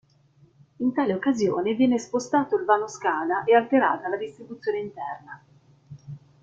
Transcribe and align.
In 0.77 0.93
tale 0.93 1.13
occasione 1.13 1.75
viene 1.75 1.99
spostato 1.99 2.57
il 2.57 2.65
vano 2.65 2.87
scala 2.87 3.43
e 3.43 3.55
alterata 3.55 4.09
la 4.09 4.17
distribuzione 4.17 4.79
interna. 4.79 5.45